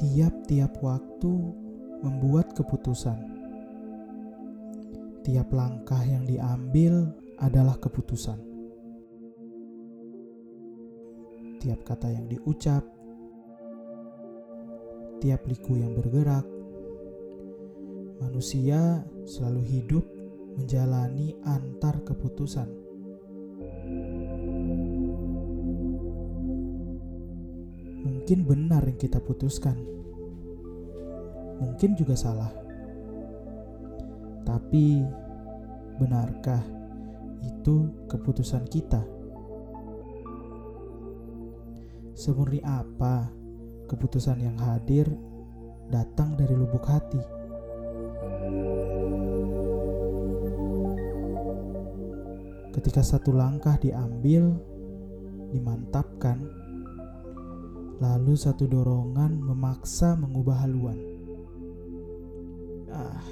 tiap-tiap 0.00 0.80
waktu 0.82 1.32
membuat 2.02 2.52
keputusan. 2.58 3.18
Tiap 5.22 5.48
langkah 5.54 6.02
yang 6.02 6.26
diambil 6.26 7.14
adalah 7.38 7.78
keputusan. 7.78 8.38
Tiap 11.62 11.80
kata 11.86 12.10
yang 12.10 12.26
diucap, 12.26 12.82
tiap 15.22 15.46
liku 15.46 15.78
yang 15.78 15.94
bergerak, 15.94 16.42
manusia 18.18 19.06
selalu 19.22 19.62
hidup 19.70 20.02
menjalani 20.58 21.38
antar 21.46 22.02
keputusan. 22.02 22.81
Mungkin 28.22 28.46
benar 28.46 28.86
yang 28.86 29.02
kita 29.02 29.18
putuskan, 29.18 29.74
mungkin 31.58 31.98
juga 31.98 32.14
salah, 32.14 32.54
tapi 34.46 35.02
benarkah 35.98 36.62
itu 37.42 37.90
keputusan 38.06 38.62
kita? 38.70 39.02
Semurni 42.14 42.62
apa 42.62 43.26
keputusan 43.90 44.38
yang 44.38 44.54
hadir 44.54 45.10
datang 45.90 46.38
dari 46.38 46.54
lubuk 46.54 46.86
hati? 46.86 47.18
Ketika 52.70 53.02
satu 53.02 53.34
langkah 53.34 53.74
diambil, 53.82 54.54
dimantapkan, 55.50 56.61
lalu 58.02 58.34
satu 58.34 58.66
dorongan 58.66 59.38
memaksa 59.38 60.18
mengubah 60.18 60.66
haluan. 60.66 60.98
Ah, 62.90 63.22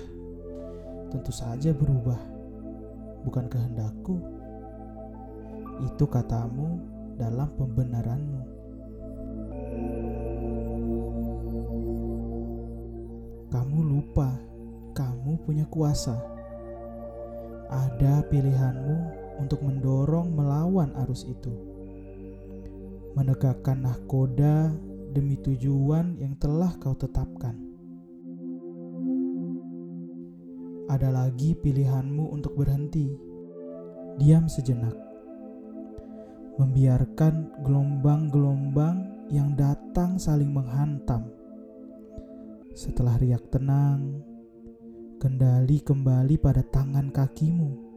tentu 1.10 1.34
saja 1.34 1.74
berubah, 1.74 2.22
bukan 3.26 3.50
kehendakku. 3.50 4.22
Itu 5.90 6.06
katamu 6.06 6.78
dalam 7.18 7.50
pembenaranmu. 7.58 8.42
Kamu 13.50 13.78
lupa, 13.82 14.38
kamu 14.94 15.32
punya 15.42 15.66
kuasa. 15.66 16.14
Ada 17.66 18.22
pilihanmu 18.30 18.98
untuk 19.42 19.66
mendorong 19.66 20.30
melawan 20.30 20.94
arus 21.02 21.26
itu. 21.26 21.69
Menegakkan 23.18 23.82
nahkoda 23.82 24.70
demi 25.10 25.34
tujuan 25.42 26.14
yang 26.22 26.38
telah 26.38 26.70
kau 26.78 26.94
tetapkan. 26.94 27.58
Ada 30.86 31.10
lagi 31.10 31.58
pilihanmu 31.58 32.30
untuk 32.30 32.54
berhenti, 32.54 33.10
diam 34.18 34.46
sejenak, 34.46 34.94
membiarkan 36.58 37.62
gelombang-gelombang 37.66 39.26
yang 39.30 39.54
datang 39.58 40.18
saling 40.18 40.50
menghantam. 40.50 41.30
Setelah 42.74 43.18
riak 43.18 43.50
tenang, 43.50 44.22
kendali 45.18 45.82
kembali 45.82 46.38
pada 46.38 46.62
tangan 46.62 47.10
kakimu 47.10 47.90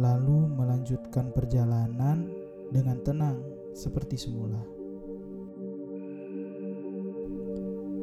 lalu 0.00 0.48
melanjutkan 0.48 1.34
perjalanan 1.36 2.24
dengan 2.72 2.96
tenang 3.04 3.61
seperti 3.72 4.20
semula. 4.20 4.60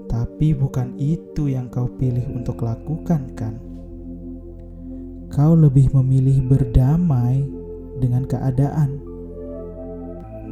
Tapi 0.09 0.57
bukan 0.57 0.97
itu 0.97 1.47
yang 1.53 1.69
kau 1.69 1.85
pilih 1.85 2.25
untuk 2.33 2.65
lakukan, 2.65 3.29
kan? 3.37 3.61
Kau 5.29 5.53
lebih 5.53 5.93
memilih 5.93 6.41
berdamai 6.49 7.45
dengan 8.01 8.25
keadaan 8.25 8.97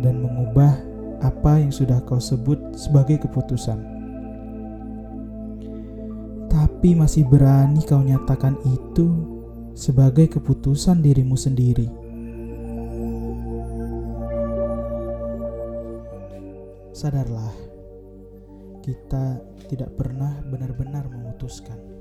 dan 0.05 0.21
mengubah 0.21 0.77
apa 1.25 1.57
yang 1.57 1.73
sudah 1.73 1.97
kau 2.05 2.21
sebut 2.21 2.61
sebagai 2.77 3.25
keputusan. 3.25 3.81
Tapi 6.47 6.93
masih 6.93 7.25
berani 7.25 7.81
kau 7.81 8.05
nyatakan 8.05 8.53
itu 8.69 9.09
sebagai 9.73 10.29
keputusan 10.37 11.01
dirimu 11.01 11.33
sendiri. 11.33 12.06
Sadarlah, 16.97 17.53
kita 18.81 19.37
tidak 19.69 19.93
pernah 20.01 20.41
benar-benar 20.49 21.05
memutuskan. 21.05 21.96